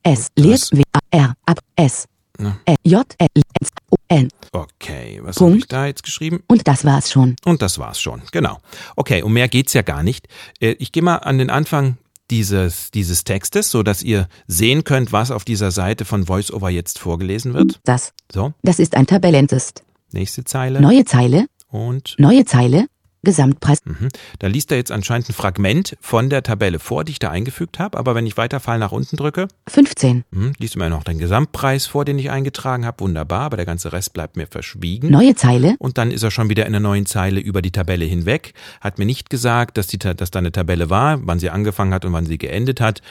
S 0.08 0.30
Leert 0.38 0.70
W 0.72 0.84
A 0.94 1.00
R 1.12 1.34
Ab 1.46 1.60
S. 1.76 2.06
E 2.40 2.76
J 2.84 3.04
L 3.18 3.28
S 3.62 3.70
O 3.92 3.96
N. 4.08 4.30
Okay, 4.54 5.20
was 5.24 5.40
habe 5.42 5.58
ich 5.58 5.68
da 5.68 5.86
jetzt 5.88 6.04
geschrieben? 6.04 6.44
Und 6.48 6.68
das 6.68 6.86
war's 6.86 7.12
schon. 7.12 7.36
Und 7.44 7.62
das 7.62 7.78
war's 7.80 8.00
schon, 8.00 8.22
genau. 8.32 8.60
Okay, 8.96 9.22
um 9.24 9.34
mehr 9.34 9.48
geht's 9.50 9.74
ja 9.74 9.82
gar 9.82 10.04
nicht. 10.04 10.28
Äh, 10.62 10.76
Ich 10.80 10.92
gehe 10.92 11.04
mal 11.04 11.16
an 11.18 11.38
den 11.40 11.50
Anfang 11.50 11.98
dieses, 12.32 12.92
dieses 12.92 13.24
Textes, 13.26 13.70
so 13.72 13.84
dass 13.84 14.02
ihr 14.04 14.28
sehen 14.48 14.84
könnt, 14.84 15.12
was 15.12 15.32
auf 15.32 15.44
dieser 15.46 15.72
Seite 15.72 16.06
von 16.06 16.28
VoiceOver 16.28 16.70
jetzt 16.70 17.00
vorgelesen 17.00 17.54
wird. 17.54 17.80
Das. 17.84 18.14
So, 18.32 18.54
Das 18.62 18.80
ist 18.80 18.96
ein 18.96 19.08
Tabellentest. 19.08 19.84
nächste 20.12 20.44
Zeile. 20.46 20.80
Neue 20.80 21.04
Zeile. 21.06 21.48
Und 21.70 22.16
Neue 22.18 22.46
Zeile. 22.46 22.86
Gesamtpreis. 23.24 23.80
mhm. 23.86 24.10
da 24.40 24.48
liest 24.48 24.72
er 24.72 24.78
jetzt 24.78 24.92
anscheinend 24.92 25.30
ein 25.30 25.34
Fragment 25.34 25.98
von 26.02 26.30
der 26.30 26.44
Tabelle 26.44 26.80
vor, 26.80 27.04
die 27.04 27.14
ich 27.14 27.20
da 27.20 27.30
eingefügt 27.30 27.80
habe. 27.80 27.98
Aber 27.98 28.16
wenn 28.16 28.26
ich 28.26 28.38
weiter 28.38 28.60
Pfeil 28.60 28.80
nach 28.80 28.92
unten 28.92 29.18
drücke, 29.18 29.48
15. 29.68 30.24
mhm, 30.32 30.54
liest 30.60 30.76
er 30.76 30.80
mir 30.80 30.90
noch 30.90 31.04
den 31.04 31.18
Gesamtpreis 31.18 31.86
vor, 31.88 32.06
den 32.06 32.20
ich 32.20 32.30
eingetragen 32.32 32.86
habe. 32.86 33.00
Wunderbar, 33.00 33.42
aber 33.42 33.58
der 33.58 33.66
ganze 33.66 33.92
Rest 33.92 34.14
bleibt 34.14 34.38
mir 34.38 34.48
verschwiegen. 34.48 35.10
Neue 35.12 35.36
Zeile. 35.36 35.76
Und 35.80 35.98
dann 35.98 36.12
ist 36.12 36.24
er 36.24 36.32
schon 36.32 36.50
wieder 36.50 36.66
in 36.66 36.76
einer 36.76 36.80
neuen 36.80 37.06
Zeile 37.06 37.40
über 37.40 37.62
die 37.62 37.72
Tabelle 37.72 38.06
hinweg. 38.06 38.54
Hat 38.82 38.98
mir 39.00 39.06
nicht 39.06 39.30
gesagt, 39.30 39.78
dass, 39.78 39.88
die, 39.88 39.98
dass 40.00 40.32
da 40.32 40.40
eine 40.40 40.52
Tabelle 40.52 40.90
war, 40.90 41.20
wann 41.22 41.40
sie 41.40 41.50
angefangen 41.50 41.94
hat 41.94 42.06
und 42.06 42.14
wann 42.14 42.26
sie 42.26 42.38
geendet 42.38 42.82
hat. 42.82 43.02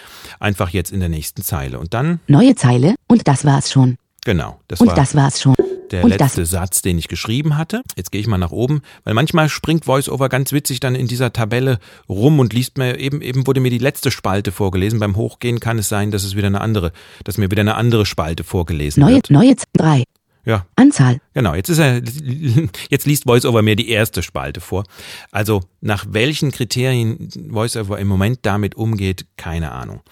Einfach 0.40 0.70
jetzt 0.70 0.92
in 0.92 1.00
der 1.00 1.08
nächsten 1.08 1.42
Zeile. 1.42 1.78
Und 1.78 1.94
dann, 1.94 2.20
Neue 2.26 2.54
Zeile. 2.54 2.94
Und 3.08 3.28
das 3.28 3.44
war's 3.44 3.70
schon. 3.70 3.96
genau, 4.24 4.60
das 4.68 4.80
Und 4.80 4.88
war 4.88 4.94
das 4.94 5.14
war's 5.14 5.40
schon. 5.42 5.54
Der 5.90 6.04
und 6.04 6.10
letzte 6.10 6.42
das- 6.42 6.50
Satz, 6.50 6.82
den 6.82 6.98
ich 6.98 7.08
geschrieben 7.08 7.56
hatte. 7.56 7.82
Jetzt 7.96 8.12
gehe 8.12 8.20
ich 8.20 8.26
mal 8.26 8.38
nach 8.38 8.50
oben, 8.50 8.82
weil 9.04 9.14
manchmal 9.14 9.48
springt 9.48 9.86
VoiceOver 9.86 10.28
ganz 10.28 10.52
witzig 10.52 10.80
dann 10.80 10.94
in 10.94 11.06
dieser 11.06 11.32
Tabelle 11.32 11.78
rum 12.08 12.38
und 12.38 12.52
liest 12.52 12.78
mir 12.78 12.98
eben 12.98 13.20
eben 13.22 13.46
wurde 13.46 13.60
mir 13.60 13.70
die 13.70 13.78
letzte 13.78 14.10
Spalte 14.10 14.52
vorgelesen. 14.52 14.98
Beim 15.00 15.16
Hochgehen 15.16 15.60
kann 15.60 15.78
es 15.78 15.88
sein, 15.88 16.10
dass 16.10 16.24
es 16.24 16.36
wieder 16.36 16.46
eine 16.48 16.60
andere, 16.60 16.92
dass 17.24 17.38
mir 17.38 17.50
wieder 17.50 17.60
eine 17.62 17.74
andere 17.76 18.06
Spalte 18.06 18.44
vorgelesen 18.44 19.00
Neue, 19.00 19.14
wird. 19.16 19.30
neue 19.30 19.54
drei. 19.72 20.04
Ja, 20.44 20.64
Anzahl. 20.76 21.20
Genau, 21.34 21.54
jetzt 21.54 21.68
ist 21.70 21.78
er, 21.78 22.00
jetzt 22.90 23.04
liest 23.06 23.26
VoiceOver 23.26 23.62
mir 23.62 23.74
die 23.74 23.88
erste 23.88 24.22
Spalte 24.22 24.60
vor. 24.60 24.84
Also 25.32 25.62
nach 25.80 26.06
welchen 26.08 26.52
Kriterien 26.52 27.28
VoiceOver 27.48 27.98
im 27.98 28.06
Moment 28.06 28.38
damit 28.42 28.76
umgeht, 28.76 29.26
keine 29.36 29.72
Ahnung. 29.72 30.02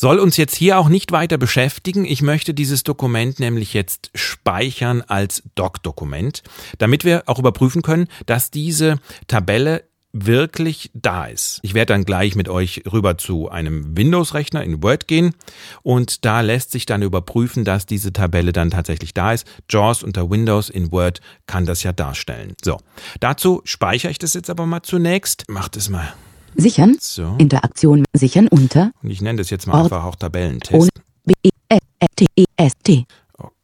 Soll 0.00 0.18
uns 0.18 0.38
jetzt 0.38 0.56
hier 0.56 0.78
auch 0.78 0.88
nicht 0.88 1.12
weiter 1.12 1.36
beschäftigen. 1.36 2.06
Ich 2.06 2.22
möchte 2.22 2.54
dieses 2.54 2.84
Dokument 2.84 3.38
nämlich 3.38 3.74
jetzt 3.74 4.10
speichern 4.14 5.02
als 5.06 5.42
Doc-Dokument, 5.56 6.42
damit 6.78 7.04
wir 7.04 7.24
auch 7.26 7.38
überprüfen 7.38 7.82
können, 7.82 8.08
dass 8.24 8.50
diese 8.50 8.98
Tabelle 9.26 9.84
wirklich 10.14 10.90
da 10.94 11.26
ist. 11.26 11.58
Ich 11.60 11.74
werde 11.74 11.92
dann 11.92 12.06
gleich 12.06 12.34
mit 12.34 12.48
euch 12.48 12.84
rüber 12.90 13.18
zu 13.18 13.50
einem 13.50 13.94
Windows-Rechner 13.94 14.64
in 14.64 14.82
Word 14.82 15.06
gehen 15.06 15.34
und 15.82 16.24
da 16.24 16.40
lässt 16.40 16.70
sich 16.70 16.86
dann 16.86 17.02
überprüfen, 17.02 17.66
dass 17.66 17.84
diese 17.84 18.10
Tabelle 18.10 18.52
dann 18.52 18.70
tatsächlich 18.70 19.12
da 19.12 19.34
ist. 19.34 19.46
JAWS 19.68 20.02
unter 20.02 20.30
Windows 20.30 20.70
in 20.70 20.90
Word 20.92 21.20
kann 21.46 21.66
das 21.66 21.82
ja 21.82 21.92
darstellen. 21.92 22.54
So, 22.64 22.78
dazu 23.20 23.60
speichere 23.64 24.10
ich 24.10 24.18
das 24.18 24.32
jetzt 24.32 24.48
aber 24.48 24.64
mal 24.64 24.82
zunächst. 24.82 25.44
Macht 25.50 25.76
es 25.76 25.90
mal 25.90 26.14
Sichern. 26.56 26.96
So. 27.00 27.36
Interaktion 27.38 28.04
sichern 28.12 28.48
unter. 28.48 28.92
Und 29.02 29.10
ich 29.10 29.20
nenne 29.22 29.38
das 29.38 29.50
jetzt 29.50 29.66
mal 29.66 29.74
Ort. 29.74 29.84
einfach 29.84 30.04
auch 30.04 30.16
Tabellentest. 30.16 30.90
B 31.24 31.32
E 31.42 31.50
T 32.16 32.26
E 32.36 32.44
S 32.56 32.72
T. 32.82 33.04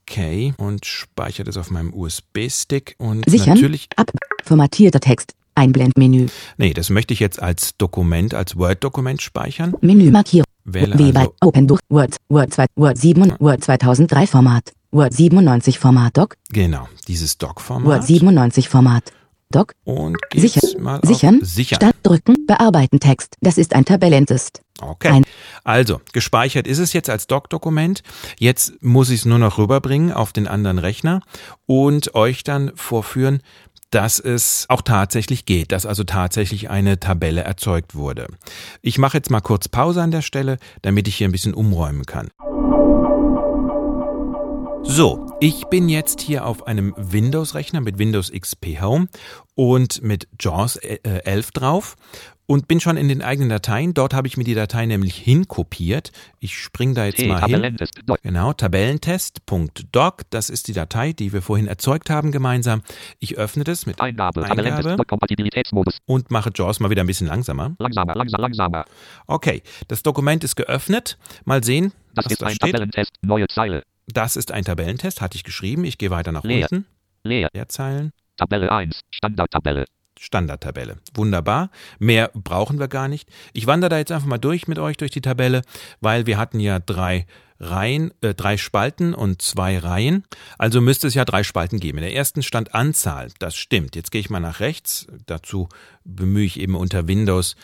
Okay. 0.08 0.54
Und 0.56 0.86
speichere 0.86 1.44
das 1.44 1.56
auf 1.56 1.70
meinem 1.70 1.92
USB-Stick. 1.92 2.94
Und 2.98 3.28
Sichern. 3.28 3.54
natürlich, 3.54 3.88
Ab. 3.96 4.10
Formatierter 4.44 5.00
Text. 5.00 5.32
Einblendmenü. 5.56 6.26
nee, 6.58 6.74
das 6.74 6.90
möchte 6.90 7.14
ich 7.14 7.20
jetzt 7.20 7.40
als 7.40 7.78
Dokument, 7.78 8.34
als 8.34 8.56
Word-Dokument 8.58 9.22
speichern. 9.22 9.74
Menü 9.80 10.10
markieren. 10.10 10.44
Wähle 10.64 10.96
also, 11.16 11.34
Open 11.40 11.66
durch 11.66 11.80
Word. 11.88 12.16
Word 12.28 12.52
2. 12.52 12.66
Word 12.76 12.98
7. 12.98 13.34
Word 13.38 13.64
2003 13.64 14.26
Format. 14.26 14.72
Word 14.90 15.14
97 15.14 15.78
Format 15.78 16.16
Doc. 16.16 16.36
genau, 16.50 16.88
dieses 17.08 17.34
Word 17.40 17.42
Doc-Format. 17.42 18.04
97 18.04 18.68
Format. 18.68 19.12
Doc. 19.50 19.74
Und 19.84 20.16
Sichern. 20.34 20.82
mal 20.82 21.00
Sichern. 21.04 21.40
Sichern. 21.42 21.76
Start 21.76 21.96
drücken. 22.02 22.46
Bearbeiten 22.46 22.98
Text. 23.00 23.36
Das 23.40 23.58
ist 23.58 23.74
ein 23.74 23.84
Tabellentest. 23.84 24.60
Okay. 24.80 25.08
Ein- 25.08 25.24
Also, 25.64 26.00
gespeichert 26.12 26.66
ist 26.66 26.78
es 26.78 26.92
jetzt 26.92 27.08
als 27.08 27.26
Doc-Dokument. 27.26 28.02
Jetzt 28.38 28.74
muss 28.82 29.08
ich 29.10 29.20
es 29.20 29.24
nur 29.24 29.38
noch 29.38 29.56
rüberbringen 29.58 30.12
auf 30.12 30.32
den 30.32 30.48
anderen 30.48 30.78
Rechner 30.78 31.22
und 31.66 32.14
euch 32.14 32.42
dann 32.44 32.72
vorführen, 32.74 33.40
dass 33.90 34.18
es 34.18 34.66
auch 34.68 34.82
tatsächlich 34.82 35.46
geht, 35.46 35.70
dass 35.70 35.86
also 35.86 36.02
tatsächlich 36.02 36.68
eine 36.68 36.98
Tabelle 36.98 37.42
erzeugt 37.42 37.94
wurde. 37.94 38.26
Ich 38.82 38.98
mache 38.98 39.16
jetzt 39.16 39.30
mal 39.30 39.40
kurz 39.40 39.68
Pause 39.68 40.02
an 40.02 40.10
der 40.10 40.22
Stelle, 40.22 40.58
damit 40.82 41.06
ich 41.06 41.14
hier 41.16 41.28
ein 41.28 41.32
bisschen 41.32 41.54
umräumen 41.54 42.04
kann. 42.04 42.28
So, 44.82 45.25
ich 45.40 45.64
bin 45.66 45.88
jetzt 45.88 46.20
hier 46.20 46.46
auf 46.46 46.66
einem 46.66 46.94
Windows-Rechner 46.96 47.80
mit 47.80 47.98
Windows 47.98 48.32
XP 48.32 48.80
Home 48.80 49.08
und 49.54 50.02
mit 50.02 50.28
JAWS 50.40 50.76
äh, 50.76 50.98
11 51.02 51.50
drauf 51.50 51.96
und 52.46 52.68
bin 52.68 52.80
schon 52.80 52.96
in 52.96 53.08
den 53.08 53.22
eigenen 53.22 53.48
Dateien. 53.48 53.92
Dort 53.92 54.14
habe 54.14 54.28
ich 54.28 54.36
mir 54.36 54.44
die 54.44 54.54
Datei 54.54 54.86
nämlich 54.86 55.16
hinkopiert. 55.16 56.12
Ich 56.40 56.56
spring 56.56 56.94
da 56.94 57.06
jetzt 57.06 57.24
mal 57.26 57.44
hin. 57.44 57.76
Genau, 58.22 58.52
tabellentest.doc, 58.52 60.22
das 60.30 60.48
ist 60.48 60.68
die 60.68 60.72
Datei, 60.72 61.12
die 61.12 61.32
wir 61.32 61.42
vorhin 61.42 61.66
erzeugt 61.66 62.08
haben 62.08 62.32
gemeinsam. 62.32 62.82
Ich 63.18 63.36
öffne 63.36 63.64
das 63.64 63.84
mit 63.84 64.00
Eingabe, 64.00 64.44
Eingabe. 64.44 64.96
Und 66.06 66.30
mache 66.30 66.50
JAWS 66.54 66.80
mal 66.80 66.90
wieder 66.90 67.02
ein 67.02 67.06
bisschen 67.08 67.26
langsamer. 67.26 67.74
Langsamer, 67.78 68.14
langsamer, 68.14 68.42
langsamer. 68.42 68.84
Okay, 69.26 69.62
das 69.88 70.02
Dokument 70.02 70.44
ist 70.44 70.56
geöffnet. 70.56 71.18
Mal 71.44 71.62
sehen, 71.62 71.92
Das 72.14 72.24
was 72.24 72.32
ist 72.32 72.42
da 72.42 72.46
ein 72.46 72.54
steht. 72.54 72.72
Tabellentest, 72.72 73.12
neue 73.22 73.48
Zeile. 73.48 73.82
Das 74.06 74.36
ist 74.36 74.52
ein 74.52 74.64
Tabellentest, 74.64 75.20
hatte 75.20 75.36
ich 75.36 75.44
geschrieben. 75.44 75.84
Ich 75.84 75.98
gehe 75.98 76.10
weiter 76.10 76.32
nach 76.32 76.44
Leer. 76.44 76.68
unten. 76.70 76.86
Leer. 77.24 77.48
Leerzeilen. 77.52 78.12
Tabelle 78.36 78.70
1, 78.70 79.00
Standardtabelle. 79.10 79.86
Standardtabelle. 80.18 80.96
Wunderbar. 81.14 81.70
Mehr 81.98 82.30
brauchen 82.34 82.78
wir 82.78 82.88
gar 82.88 83.08
nicht. 83.08 83.28
Ich 83.52 83.66
wandere 83.66 83.90
da 83.90 83.98
jetzt 83.98 84.12
einfach 84.12 84.26
mal 84.26 84.38
durch 84.38 84.66
mit 84.68 84.78
euch 84.78 84.96
durch 84.96 85.10
die 85.10 85.20
Tabelle, 85.20 85.62
weil 86.00 86.26
wir 86.26 86.38
hatten 86.38 86.60
ja 86.60 86.78
drei 86.78 87.26
Reihen, 87.58 88.12
äh, 88.20 88.34
drei 88.34 88.56
Spalten 88.56 89.14
und 89.14 89.40
zwei 89.42 89.78
Reihen. 89.78 90.24
Also 90.58 90.80
müsste 90.80 91.06
es 91.06 91.14
ja 91.14 91.24
drei 91.24 91.42
Spalten 91.42 91.80
geben. 91.80 91.98
In 91.98 92.04
der 92.04 92.14
ersten 92.14 92.42
stand 92.42 92.74
Anzahl. 92.74 93.30
Das 93.38 93.56
stimmt. 93.56 93.96
Jetzt 93.96 94.10
gehe 94.10 94.20
ich 94.20 94.30
mal 94.30 94.40
nach 94.40 94.60
rechts. 94.60 95.06
Dazu 95.26 95.68
bemühe 96.04 96.44
ich 96.44 96.60
eben 96.60 96.74
unter 96.74 97.08
Windows 97.08 97.56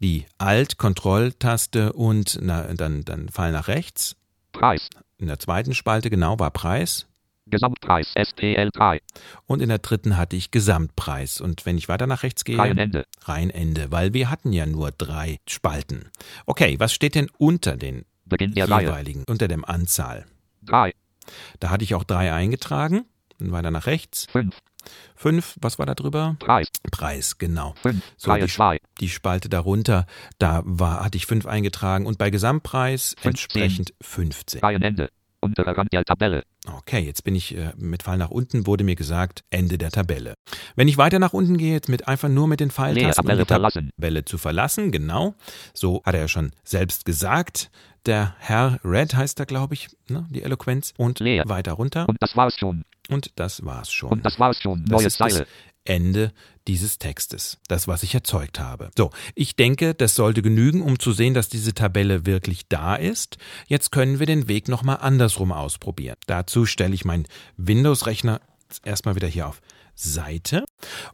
die 0.00 0.26
Alt-Kontrolltaste 0.38 1.92
und 1.92 2.38
na, 2.42 2.62
dann, 2.74 3.04
dann 3.04 3.28
Fall 3.28 3.52
nach 3.52 3.68
rechts. 3.68 4.16
Preis. 4.52 4.88
In 5.24 5.28
der 5.28 5.38
zweiten 5.38 5.72
Spalte 5.72 6.10
genau 6.10 6.38
war 6.38 6.50
Preis. 6.50 7.06
Gesamtpreis, 7.46 8.14
STL3. 8.14 9.00
Und 9.46 9.62
in 9.62 9.70
der 9.70 9.78
dritten 9.78 10.18
hatte 10.18 10.36
ich 10.36 10.50
Gesamtpreis. 10.50 11.40
Und 11.40 11.64
wenn 11.64 11.78
ich 11.78 11.88
weiter 11.88 12.06
nach 12.06 12.24
rechts 12.24 12.44
gehe, 12.44 12.58
Reihenende. 12.58 13.06
Reihenende, 13.22 13.90
weil 13.90 14.12
wir 14.12 14.28
hatten 14.28 14.52
ja 14.52 14.66
nur 14.66 14.90
drei 14.90 15.38
Spalten. 15.48 16.10
Okay, 16.44 16.78
was 16.78 16.92
steht 16.92 17.14
denn 17.14 17.30
unter 17.38 17.78
den 17.78 18.04
der 18.26 18.68
Reihe. 18.68 18.88
jeweiligen, 18.88 19.24
unter 19.26 19.48
dem 19.48 19.64
Anzahl? 19.64 20.26
3, 20.66 20.92
Da 21.58 21.70
hatte 21.70 21.84
ich 21.84 21.94
auch 21.94 22.04
drei 22.04 22.30
eingetragen. 22.30 23.06
Dann 23.38 23.50
weiter 23.50 23.70
nach 23.70 23.86
rechts. 23.86 24.26
5, 24.30 24.54
Fünf, 25.16 25.56
was 25.60 25.78
war 25.78 25.86
da 25.86 25.94
drüber? 25.94 26.36
Preis. 26.38 26.68
Preis, 26.90 27.38
genau. 27.38 27.74
5, 27.82 28.02
So, 28.16 28.30
Reihe 28.30 28.46
die, 28.46 28.52
2, 28.52 28.78
die 29.00 29.08
Spalte 29.08 29.48
darunter, 29.48 30.06
da 30.38 30.62
war, 30.64 31.04
hatte 31.04 31.16
ich 31.16 31.26
fünf 31.26 31.46
eingetragen 31.46 32.06
und 32.06 32.18
bei 32.18 32.30
Gesamtpreis 32.30 33.14
15. 33.20 33.30
entsprechend 33.30 33.94
15. 34.00 34.60
Reihenende. 34.60 35.10
Unterer 35.40 35.76
Rand 35.76 35.92
der 35.92 36.04
Tabelle. 36.04 36.42
Okay, 36.66 37.00
jetzt 37.00 37.22
bin 37.22 37.34
ich 37.34 37.54
äh, 37.54 37.72
mit 37.76 38.02
Fall 38.02 38.16
nach 38.16 38.30
unten, 38.30 38.66
wurde 38.66 38.82
mir 38.82 38.96
gesagt, 38.96 39.44
Ende 39.50 39.76
der 39.76 39.90
Tabelle. 39.90 40.32
Wenn 40.74 40.88
ich 40.88 40.96
weiter 40.96 41.18
nach 41.18 41.34
unten 41.34 41.58
gehe, 41.58 41.74
jetzt 41.74 41.90
mit 41.90 42.08
einfach 42.08 42.30
nur 42.30 42.48
mit 42.48 42.60
den 42.60 42.70
Pfeiltasten, 42.70 43.08
um 43.08 43.26
Tabelle 43.26 43.42
die 43.42 43.48
verlassen. 43.48 43.90
Tabelle 43.96 44.24
zu 44.24 44.38
verlassen, 44.38 44.90
genau. 44.90 45.34
So 45.74 46.02
hat 46.06 46.14
er 46.14 46.22
ja 46.22 46.28
schon 46.28 46.52
selbst 46.64 47.04
gesagt. 47.04 47.70
Der 48.06 48.34
Herr 48.38 48.78
Red 48.84 49.14
heißt 49.14 49.38
er, 49.38 49.44
glaube 49.44 49.74
ich, 49.74 49.88
ne, 50.08 50.26
die 50.30 50.42
Eloquenz. 50.42 50.94
Und 50.96 51.20
Leer. 51.20 51.44
weiter 51.46 51.72
runter. 51.72 52.08
Und 52.08 52.16
das 52.20 52.34
war's 52.36 52.56
schon. 52.56 52.84
Und 53.08 53.32
das 53.36 53.64
war's 53.64 53.92
schon. 53.92 54.10
Und 54.10 54.24
das 54.24 54.38
war's 54.38 54.60
schon. 54.60 54.84
Neue 54.84 55.04
das 55.04 55.16
Zeile. 55.16 55.46
Ende 55.84 56.32
dieses 56.66 56.98
Textes. 56.98 57.58
Das, 57.68 57.86
was 57.86 58.02
ich 58.02 58.14
erzeugt 58.14 58.58
habe. 58.58 58.90
So, 58.96 59.10
ich 59.34 59.54
denke, 59.54 59.94
das 59.94 60.14
sollte 60.14 60.40
genügen, 60.40 60.80
um 60.80 60.98
zu 60.98 61.12
sehen, 61.12 61.34
dass 61.34 61.50
diese 61.50 61.74
Tabelle 61.74 62.24
wirklich 62.24 62.68
da 62.68 62.96
ist. 62.96 63.36
Jetzt 63.66 63.92
können 63.92 64.18
wir 64.18 64.26
den 64.26 64.48
Weg 64.48 64.68
nochmal 64.68 64.98
andersrum 65.00 65.52
ausprobieren. 65.52 66.16
Dazu 66.26 66.64
stelle 66.64 66.94
ich 66.94 67.04
meinen 67.04 67.26
Windows-Rechner 67.58 68.40
erstmal 68.82 69.14
wieder 69.14 69.28
hier 69.28 69.48
auf 69.48 69.60
Seite 69.94 70.64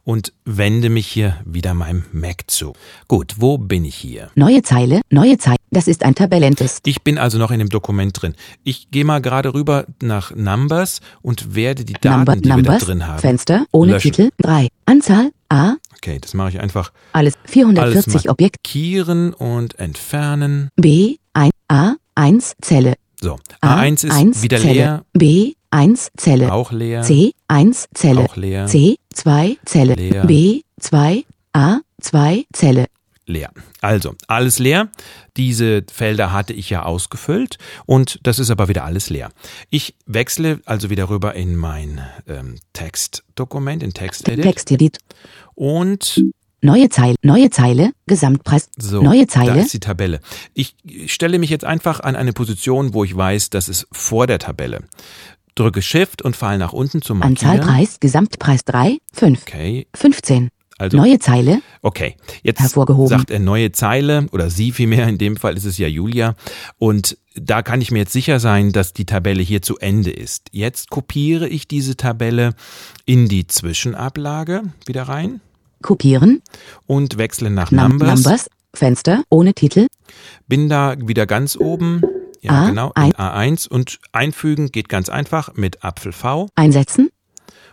und 0.03 0.33
wende 0.45 0.89
mich 0.89 1.07
hier 1.07 1.37
wieder 1.45 1.73
meinem 1.73 2.05
Mac 2.11 2.43
zu. 2.47 2.73
Gut, 3.07 3.35
wo 3.37 3.57
bin 3.57 3.85
ich 3.85 3.95
hier? 3.95 4.29
Neue 4.35 4.61
Zeile. 4.63 5.01
Neue 5.09 5.37
Zeile. 5.37 5.57
Das 5.69 5.87
ist 5.87 6.03
ein 6.03 6.15
Tabellentest. 6.15 6.87
Ich 6.87 7.01
bin 7.01 7.17
also 7.17 7.37
noch 7.37 7.51
in 7.51 7.59
dem 7.59 7.69
Dokument 7.69 8.21
drin. 8.21 8.35
Ich 8.63 8.91
gehe 8.91 9.05
mal 9.05 9.21
gerade 9.21 9.53
rüber 9.53 9.85
nach 10.01 10.35
Numbers 10.35 10.99
und 11.21 11.55
werde 11.55 11.85
die 11.85 11.93
Daten, 11.93 12.17
Number, 12.17 12.35
die 12.35 12.43
wir 12.43 12.49
da 12.49 12.55
Numbers. 12.57 12.83
drin 12.83 13.07
haben, 13.07 13.19
Fenster. 13.19 13.65
Ohne 13.71 13.93
löschen. 13.93 14.11
Titel. 14.11 14.29
3. 14.39 14.67
Anzahl. 14.85 15.31
A. 15.49 15.75
Okay, 15.95 16.17
das 16.19 16.33
mache 16.33 16.49
ich 16.49 16.59
einfach. 16.59 16.91
Alles. 17.13 17.35
Alles 17.43 17.51
440 17.51 18.29
Objekt. 18.29 18.57
markieren 18.65 19.33
und 19.33 19.77
entfernen. 19.79 20.69
B. 20.75 21.17
1. 21.33 21.51
A. 21.67 21.93
1. 22.15 22.55
Zelle. 22.61 22.95
So, 23.21 23.37
A. 23.61 23.81
A1 23.81 24.05
ist 24.07 24.11
1 24.11 24.41
wieder 24.41 24.57
Zelle. 24.57 24.73
leer, 24.73 25.05
B. 25.13 25.53
1 25.71 26.11
Zelle. 26.17 26.51
auch 26.53 26.71
leer, 26.71 27.01
C. 27.03 27.33
1 27.47 27.87
Zelle. 27.93 28.21
auch 28.21 28.35
leer, 28.35 28.67
C. 28.67 28.97
2 29.13 29.57
Zelle. 29.65 29.93
Leer. 29.95 30.25
B. 30.25 30.61
2. 30.79 31.23
A. 31.53 31.79
2 32.01 32.45
Zelle. 32.53 32.87
leer. 33.25 33.51
Also, 33.81 34.13
alles 34.27 34.59
leer. 34.59 34.89
Diese 35.37 35.83
Felder 35.91 36.31
hatte 36.33 36.51
ich 36.53 36.69
ja 36.69 36.83
ausgefüllt 36.83 37.57
und 37.85 38.19
das 38.23 38.39
ist 38.39 38.49
aber 38.49 38.67
wieder 38.67 38.83
alles 38.83 39.09
leer. 39.09 39.29
Ich 39.69 39.95
wechsle 40.05 40.59
also 40.65 40.89
wieder 40.89 41.09
rüber 41.09 41.33
in 41.35 41.55
mein 41.55 42.01
ähm, 42.27 42.55
Textdokument, 42.73 43.81
in 43.83 43.93
TextEdit 43.93 44.43
Textedit. 44.43 44.97
und 45.55 46.21
Neue 46.63 46.89
Zeile. 46.89 47.15
Neue 47.23 47.49
Zeile. 47.49 47.91
Gesamtpreis. 48.05 48.69
So, 48.77 49.01
Neue 49.01 49.25
da 49.25 49.31
Zeile. 49.33 49.61
ist 49.61 49.73
die 49.73 49.79
Tabelle. 49.79 50.19
Ich 50.53 50.75
stelle 51.07 51.39
mich 51.39 51.49
jetzt 51.49 51.65
einfach 51.65 52.01
an 52.01 52.15
eine 52.15 52.33
Position, 52.33 52.93
wo 52.93 53.03
ich 53.03 53.15
weiß, 53.15 53.49
das 53.49 53.67
ist 53.67 53.87
vor 53.91 54.27
der 54.27 54.37
Tabelle. 54.37 54.83
Drücke 55.61 55.81
Shift 55.81 56.21
und 56.21 56.35
fall 56.35 56.57
nach 56.57 56.73
unten 56.73 57.01
zum 57.01 57.19
Markieren. 57.19 57.51
Anzahl 57.51 57.59
Preis. 57.59 57.99
Gesamtpreis 57.99 58.65
3. 58.65 58.97
5. 59.13 59.41
Okay, 59.43 59.87
15. 59.95 60.49
also 60.77 60.97
Neue 60.97 61.19
Zeile. 61.19 61.61
okay. 61.81 62.15
Jetzt 62.43 62.59
Hervorgehoben. 62.59 63.07
sagt 63.07 63.29
er 63.31 63.39
neue 63.39 63.71
Zeile 63.71 64.27
oder 64.31 64.49
sie 64.49 64.71
vielmehr. 64.71 65.07
In 65.07 65.17
dem 65.17 65.37
Fall 65.37 65.55
ist 65.55 65.65
es 65.65 65.77
ja 65.77 65.87
Julia. 65.87 66.35
Und 66.79 67.17
da 67.35 67.61
kann 67.61 67.79
ich 67.81 67.91
mir 67.91 67.99
jetzt 67.99 68.11
sicher 68.13 68.39
sein, 68.39 68.71
dass 68.71 68.91
die 68.93 69.05
Tabelle 69.05 69.41
hier 69.43 69.61
zu 69.61 69.77
Ende 69.77 70.11
ist. 70.11 70.47
Jetzt 70.51 70.89
kopiere 70.89 71.47
ich 71.47 71.67
diese 71.67 71.95
Tabelle 71.95 72.53
in 73.05 73.27
die 73.29 73.45
Zwischenablage 73.47 74.63
wieder 74.85 75.03
rein 75.03 75.39
Kopieren. 75.81 76.41
und 76.87 77.17
wechsle 77.17 77.49
nach 77.51 77.71
Num 77.71 77.89
Numbers. 77.89 78.23
Numbers. 78.23 78.49
Fenster. 78.73 79.23
Ohne 79.29 79.53
Titel. 79.53 79.87
Bin 80.47 80.69
da 80.69 80.95
wieder 80.97 81.25
ganz 81.25 81.55
oben. 81.57 82.01
Ja, 82.41 82.63
A, 82.63 82.69
genau, 82.69 82.91
in 82.95 83.13
A1 83.13 83.69
und 83.69 83.99
einfügen 84.11 84.71
geht 84.71 84.89
ganz 84.89 85.09
einfach 85.09 85.53
mit 85.53 85.83
Apfel 85.83 86.11
V. 86.11 86.49
Einsetzen. 86.55 87.09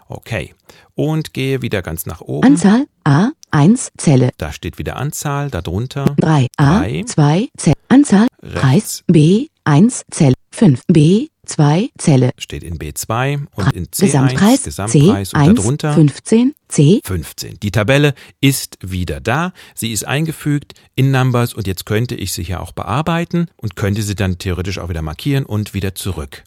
Okay. 0.09 0.55
Und 0.95 1.33
gehe 1.33 1.63
wieder 1.63 1.81
ganz 1.83 2.07
nach 2.07 2.21
oben. 2.21 2.47
Anzahl. 2.47 2.87
A. 3.05 3.31
1 3.51 3.93
Zelle. 3.97 4.31
Da 4.37 4.53
steht 4.53 4.79
wieder 4.79 4.97
Anzahl, 4.97 5.51
darunter 5.51 6.15
3. 6.19 6.49
A. 6.59 6.81
Drei. 6.81 7.03
2 7.07 7.49
Zelle. 7.57 7.77
Anzahl. 7.89 8.27
Rechts. 8.43 8.61
Preis. 8.61 9.05
B. 9.07 9.47
1 9.65 10.05
Zelle. 10.11 10.35
5. 10.51 10.83
B. 10.89 11.29
2 11.49 11.91
Zelle. 11.99 12.31
steht 12.39 12.63
in 12.63 12.79
B2 12.79 13.47
und 13.55 13.73
in 13.73 13.87
C1 13.87 14.01
Gesamtpreis. 14.01 14.63
Gesamtpreis 14.63 15.31
C. 15.31 15.37
und 15.37 15.49
1. 15.49 15.57
darunter 15.57 15.95
15. 15.95 16.55
C. 16.69 17.01
15. 17.03 17.59
Die 17.61 17.71
Tabelle 17.71 18.15
ist 18.41 18.79
wieder 18.83 19.21
da. 19.21 19.53
Sie 19.75 19.93
ist 19.93 20.07
eingefügt 20.07 20.75
in 20.95 21.11
Numbers 21.11 21.55
und 21.55 21.67
jetzt 21.67 21.87
könnte 21.87 22.15
ich 22.15 22.33
sie 22.33 22.45
hier 22.45 22.61
auch 22.61 22.73
bearbeiten 22.73 23.49
und 23.57 23.75
könnte 23.75 24.03
sie 24.03 24.15
dann 24.15 24.39
theoretisch 24.39 24.79
auch 24.79 24.89
wieder 24.89 25.03
markieren 25.03 25.47
und 25.47 25.75
wieder 25.75 25.95
zurück. 25.95 26.45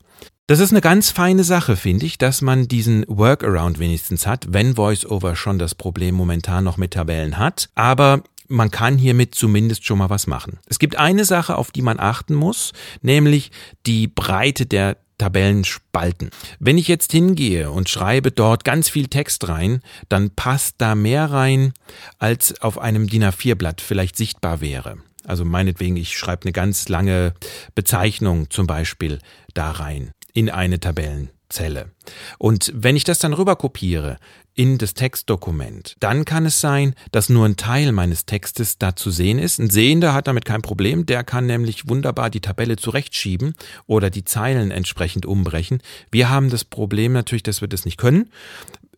Das 0.48 0.60
ist 0.60 0.72
eine 0.72 0.82
ganz 0.82 1.12
feine 1.12 1.44
Sache, 1.44 1.78
finde 1.78 2.06
ich, 2.06 2.18
dass 2.18 2.42
man 2.42 2.68
diesen 2.68 3.06
Workaround 3.08 3.80
wenigstens 3.80 4.28
hat, 4.28 4.48
wenn 4.50 4.76
VoiceOver 4.76 5.36
schon 5.36 5.60
das 5.60 5.76
Problem 5.76 6.14
momentan 6.14 6.64
noch 6.64 6.78
mit 6.78 6.92
Tabellen 6.92 7.38
hat. 7.38 7.70
Aber 7.74 8.24
man 8.52 8.70
kann 8.70 8.98
hiermit 8.98 9.34
zumindest 9.34 9.86
schon 9.86 9.98
mal 9.98 10.10
was 10.10 10.28
machen. 10.28 10.60
Es 10.68 10.80
gibt 10.80 10.98
eine 10.98 11.26
Sache, 11.26 11.58
auf 11.58 11.72
die 11.72 11.82
man 11.82 12.00
achten 12.00 12.36
muss, 12.36 12.74
nämlich 13.02 13.52
die 13.86 14.08
Breite 14.08 14.66
der 14.66 14.98
Tabellenspalten. 15.18 16.32
Wenn 16.60 16.80
ich 16.80 16.88
jetzt 16.88 17.12
hingehe 17.12 17.70
und 17.70 17.90
schreibe 17.90 18.32
dort 18.32 18.64
ganz 18.64 18.90
viel 18.90 19.08
Text 19.08 19.48
rein, 19.48 19.82
dann 20.10 20.32
passt 20.32 20.76
da 20.80 20.96
mehr 20.96 21.32
rein, 21.32 21.74
als 22.18 22.60
auf 22.62 22.80
einem 22.80 23.08
DIN 23.08 23.26
A4-Blatt 23.26 23.82
vielleicht 23.82 24.18
sichtbar 24.18 24.62
wäre. 24.62 24.98
Also 25.24 25.46
meinetwegen, 25.46 25.96
ich 25.96 26.18
schreibe 26.18 26.44
eine 26.44 26.54
ganz 26.54 26.90
lange 26.90 27.34
Bezeichnung 27.76 28.50
zum 28.50 28.66
Beispiel 28.66 29.20
da 29.54 29.70
rein 29.70 30.12
in 30.34 30.50
eine 30.50 30.80
Tabellenzelle. 30.80 31.92
Und 32.40 32.72
wenn 32.74 32.96
ich 32.96 33.04
das 33.04 33.20
dann 33.20 33.34
rüber 33.34 33.56
kopiere 33.56 34.18
in 34.54 34.78
das 34.78 34.94
Textdokument, 34.94 35.96
dann 36.00 36.26
kann 36.26 36.46
es 36.46 36.60
sein, 36.60 36.94
dass 37.12 37.30
nur 37.30 37.46
ein 37.46 37.56
Teil 37.56 37.92
meines 37.92 38.26
Textes 38.26 38.78
da 38.78 38.96
zu 38.96 39.10
sehen 39.10 39.40
ist. 39.40 39.60
Ein 39.60 39.70
Sehender 39.70 40.14
hat 40.14 40.28
damit 40.28 40.46
kein 40.46 40.62
Problem, 40.62 41.06
der 41.06 41.24
kann 41.24 41.46
nämlich 41.46 41.88
wunderbar 41.88 42.30
die 42.30 42.42
Tabelle 42.42 42.76
zurechtschieben 42.76 43.56
oder 43.88 44.10
die 44.10 44.26
Zeilen 44.26 44.72
entsprechend 44.72 45.26
umbrechen. 45.26 45.82
Wir 46.12 46.30
haben 46.30 46.50
das 46.50 46.66
Problem 46.66 47.14
natürlich, 47.14 47.44
dass 47.44 47.62
wir 47.62 47.68
das 47.68 47.86
nicht 47.86 47.98
können. 47.98 48.30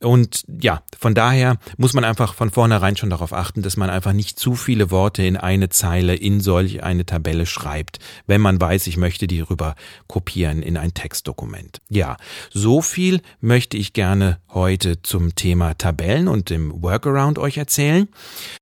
Und 0.03 0.43
ja, 0.62 0.83
von 1.00 1.15
daher 1.15 1.57
muss 1.77 1.93
man 1.93 2.03
einfach 2.03 2.33
von 2.33 2.51
vornherein 2.51 2.98
schon 2.98 3.10
darauf 3.10 3.33
achten, 3.33 3.62
dass 3.62 3.77
man 3.77 3.89
einfach 3.89 4.13
nicht 4.13 4.38
zu 4.38 4.55
viele 4.55 4.91
Worte 4.91 5.24
in 5.24 5.38
eine 5.38 5.69
Zeile 5.69 6.15
in 6.15 6.41
solch 6.41 6.83
eine 6.83 7.05
Tabelle 7.05 7.45
schreibt, 7.45 8.00
wenn 8.27 8.41
man 8.41 8.60
weiß, 8.60 8.88
ich 8.88 8.98
möchte 8.98 9.27
die 9.27 9.41
rüber 9.41 9.75
kopieren 10.07 10.62
in 10.62 10.77
ein 10.77 10.93
Textdokument. 10.93 11.81
Ja, 11.89 12.17
so 12.51 12.81
viel 12.81 13.22
möchte 13.39 13.77
ich 13.77 13.93
gerne 13.93 14.39
heute 14.50 15.01
zum 15.01 15.36
Thema 15.36 15.75
Tabellen 15.77 16.27
und 16.27 16.50
dem 16.50 16.81
Workaround 16.81 17.39
euch 17.39 17.57
erzählen. 17.57 18.07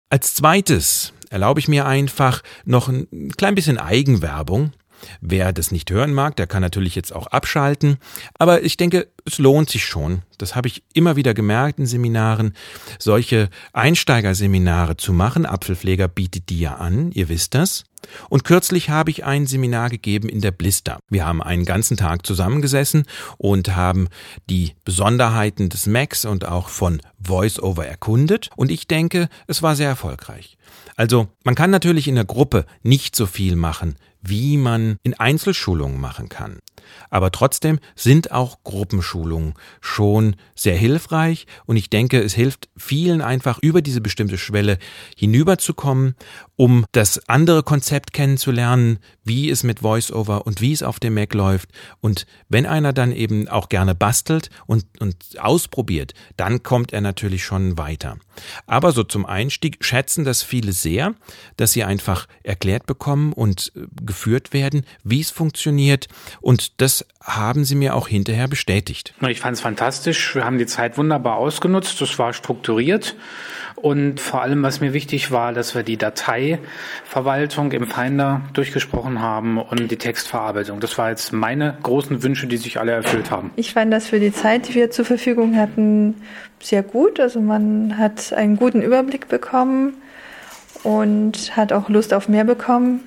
Als 0.09 0.35
zweites 0.35 1.13
erlaube 1.29 1.59
ich 1.59 1.67
mir 1.67 1.85
einfach 1.85 2.43
noch 2.65 2.89
ein 2.89 3.31
klein 3.37 3.55
bisschen 3.55 3.77
Eigenwerbung. 3.77 4.73
Wer 5.19 5.53
das 5.53 5.71
nicht 5.71 5.91
hören 5.91 6.13
mag, 6.13 6.35
der 6.35 6.47
kann 6.47 6.61
natürlich 6.61 6.95
jetzt 6.95 7.13
auch 7.13 7.27
abschalten. 7.27 7.97
Aber 8.37 8.63
ich 8.63 8.77
denke, 8.77 9.07
es 9.25 9.37
lohnt 9.37 9.69
sich 9.69 9.85
schon. 9.85 10.21
Das 10.37 10.55
habe 10.55 10.67
ich 10.67 10.83
immer 10.93 11.15
wieder 11.15 11.33
gemerkt 11.33 11.79
in 11.79 11.85
Seminaren, 11.85 12.53
solche 12.99 13.49
Einsteigerseminare 13.73 14.97
zu 14.97 15.13
machen. 15.13 15.45
Apfelpfleger 15.45 16.07
bietet 16.07 16.49
die 16.49 16.59
ja 16.59 16.75
an, 16.75 17.11
ihr 17.11 17.29
wisst 17.29 17.53
das. 17.55 17.83
Und 18.29 18.43
kürzlich 18.43 18.89
habe 18.89 19.11
ich 19.11 19.25
ein 19.25 19.45
Seminar 19.45 19.89
gegeben 19.89 20.29
in 20.29 20.41
der 20.41 20.51
Blister. 20.51 20.99
Wir 21.09 21.25
haben 21.25 21.41
einen 21.41 21.65
ganzen 21.65 21.97
Tag 21.97 22.25
zusammengesessen 22.25 23.05
und 23.37 23.75
haben 23.75 24.07
die 24.49 24.73
Besonderheiten 24.83 25.69
des 25.69 25.85
Macs 25.85 26.25
und 26.25 26.45
auch 26.45 26.69
von 26.69 27.01
VoiceOver 27.19 27.85
erkundet. 27.85 28.49
Und 28.55 28.71
ich 28.71 28.87
denke, 28.87 29.29
es 29.47 29.61
war 29.61 29.75
sehr 29.75 29.89
erfolgreich. 29.89 30.57
Also, 30.95 31.27
man 31.43 31.55
kann 31.55 31.71
natürlich 31.71 32.07
in 32.07 32.15
der 32.15 32.25
Gruppe 32.25 32.65
nicht 32.83 33.15
so 33.15 33.25
viel 33.25 33.55
machen 33.55 33.95
wie 34.21 34.57
man 34.57 34.97
in 35.03 35.15
Einzelschulungen 35.15 35.99
machen 35.99 36.29
kann. 36.29 36.59
Aber 37.09 37.31
trotzdem 37.31 37.79
sind 37.95 38.31
auch 38.31 38.63
Gruppenschulungen 38.63 39.53
schon 39.81 40.35
sehr 40.55 40.75
hilfreich 40.75 41.47
und 41.65 41.77
ich 41.77 41.89
denke, 41.89 42.21
es 42.21 42.33
hilft 42.33 42.69
vielen 42.75 43.21
einfach 43.21 43.59
über 43.61 43.81
diese 43.81 44.01
bestimmte 44.01 44.37
Schwelle 44.37 44.77
hinüberzukommen, 45.15 46.15
um 46.55 46.85
das 46.91 47.29
andere 47.29 47.63
Konzept 47.63 48.13
kennenzulernen, 48.13 48.99
wie 49.23 49.49
es 49.49 49.63
mit 49.63 49.83
VoiceOver 49.83 50.45
und 50.45 50.61
wie 50.61 50.73
es 50.73 50.83
auf 50.83 50.99
dem 50.99 51.13
Mac 51.13 51.33
läuft. 51.33 51.69
Und 52.01 52.25
wenn 52.49 52.65
einer 52.65 52.93
dann 52.93 53.11
eben 53.11 53.47
auch 53.47 53.69
gerne 53.69 53.95
bastelt 53.95 54.49
und, 54.65 54.85
und 54.99 55.15
ausprobiert, 55.39 56.13
dann 56.35 56.61
kommt 56.63 56.93
er 56.93 57.01
natürlich 57.01 57.43
schon 57.43 57.77
weiter. 57.77 58.17
Aber 58.67 58.91
so 58.91 59.03
zum 59.03 59.25
Einstieg 59.25 59.77
schätzen 59.81 60.25
das 60.25 60.43
viele 60.43 60.60
sehr, 60.69 61.15
dass 61.57 61.71
sie 61.71 61.83
einfach 61.83 62.27
erklärt 62.43 62.85
bekommen 62.85 63.33
und 63.33 63.71
äh, 63.75 63.81
geführt 64.03 64.53
werden, 64.53 64.85
wie 65.03 65.21
es 65.21 65.31
funktioniert. 65.31 66.07
Und 66.39 66.81
das 66.81 67.05
haben 67.21 67.65
sie 67.65 67.75
mir 67.75 67.95
auch 67.95 68.07
hinterher 68.07 68.47
bestätigt. 68.47 69.13
Ich 69.27 69.39
fand 69.39 69.57
es 69.57 69.61
fantastisch. 69.61 70.35
Wir 70.35 70.45
haben 70.45 70.57
die 70.57 70.65
Zeit 70.65 70.97
wunderbar 70.97 71.37
ausgenutzt. 71.37 72.01
Es 72.01 72.17
war 72.19 72.33
strukturiert. 72.33 73.15
Und 73.75 74.19
vor 74.19 74.41
allem, 74.43 74.61
was 74.61 74.79
mir 74.79 74.93
wichtig 74.93 75.31
war, 75.31 75.53
dass 75.53 75.73
wir 75.73 75.81
die 75.81 75.97
Dateiverwaltung 75.97 77.71
im 77.71 77.87
Finder 77.87 78.41
durchgesprochen 78.53 79.21
haben 79.21 79.57
und 79.57 79.89
die 79.89 79.97
Textverarbeitung. 79.97 80.79
Das 80.79 80.97
war 80.97 81.09
jetzt 81.09 81.33
meine 81.33 81.77
großen 81.81 82.21
Wünsche, 82.21 82.45
die 82.45 82.57
sich 82.57 82.79
alle 82.79 82.91
erfüllt 82.91 83.31
haben. 83.31 83.51
Ich 83.55 83.73
fand 83.73 83.91
das 83.91 84.07
für 84.07 84.19
die 84.19 84.31
Zeit, 84.31 84.67
die 84.67 84.75
wir 84.75 84.91
zur 84.91 85.05
Verfügung 85.05 85.57
hatten, 85.57 86.15
sehr 86.59 86.83
gut. 86.83 87.19
Also 87.19 87.41
man 87.41 87.97
hat 87.97 88.33
einen 88.33 88.55
guten 88.55 88.81
Überblick 88.81 89.27
bekommen 89.27 89.93
und 90.83 91.55
hat 91.55 91.73
auch 91.73 91.89
Lust 91.89 92.13
auf 92.13 92.27
mehr 92.27 92.43
bekommen. 92.43 93.01